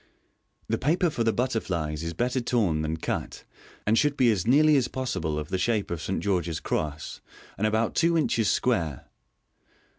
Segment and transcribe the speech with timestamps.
[0.67, 3.43] The paper for the butterflies is better torn than cut,
[3.85, 6.21] and should be as nearly as possible of the shape of a St.
[6.21, 7.21] George's cross,
[7.55, 9.05] and about two inches square.